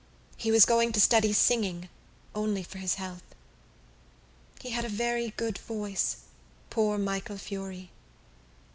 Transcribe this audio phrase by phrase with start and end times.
[0.35, 1.87] He was going to study singing
[2.33, 3.21] only for his health.
[4.59, 6.23] He had a very good voice,
[6.71, 7.89] poor Michael Furey."